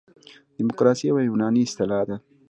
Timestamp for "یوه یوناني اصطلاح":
1.09-2.01